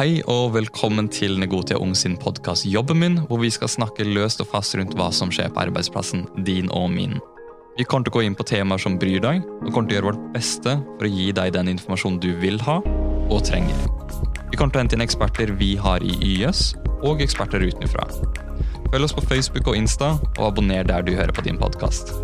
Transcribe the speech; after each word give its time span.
Hei 0.00 0.22
og 0.32 0.54
velkommen 0.54 1.10
til 1.12 1.34
Negotia 1.36 1.76
Ung 1.76 1.90
sin 1.92 2.14
podkast 2.16 2.64
Jobben 2.64 3.02
min, 3.02 3.18
hvor 3.28 3.42
vi 3.42 3.50
skal 3.52 3.68
snakke 3.68 4.06
løst 4.06 4.40
og 4.40 4.48
fast 4.48 4.72
rundt 4.78 4.94
hva 4.96 5.10
som 5.12 5.28
skjer 5.28 5.50
på 5.52 5.60
arbeidsplassen 5.60 6.22
din 6.46 6.70
og 6.72 6.86
min. 6.94 7.18
Vi 7.76 7.84
kommer 7.84 8.08
til 8.08 8.14
å 8.14 8.16
gå 8.16 8.22
inn 8.24 8.38
på 8.38 8.46
temaer 8.48 8.80
som 8.80 8.96
bryr 8.96 9.20
deg, 9.20 9.44
og 9.44 9.68
kommer 9.68 9.90
til 9.90 9.98
å 9.98 9.98
gjøre 9.98 10.08
vårt 10.08 10.24
beste 10.32 10.78
for 10.86 11.04
å 11.04 11.12
gi 11.12 11.28
deg 11.36 11.52
den 11.52 11.68
informasjonen 11.74 12.16
du 12.24 12.30
vil 12.40 12.56
ha 12.64 12.80
og 12.80 13.44
trenger. 13.44 13.76
Vi 14.48 14.56
kommer 14.56 14.72
til 14.72 14.80
å 14.80 14.84
hente 14.86 14.96
inn 14.96 15.04
eksperter 15.04 15.52
vi 15.60 15.74
har 15.76 16.00
i 16.00 16.16
YS, 16.32 16.70
og 17.04 17.20
eksperter 17.20 17.68
utenfra. 17.68 18.08
Følg 18.88 19.04
oss 19.04 19.20
på 19.20 19.28
Facebook 19.28 19.68
og 19.68 19.76
Insta, 19.84 20.14
og 20.38 20.46
abonner 20.54 20.88
der 20.88 21.04
du 21.04 21.12
hører 21.12 21.36
på 21.36 21.44
din 21.44 21.60
podkast. 21.60 22.16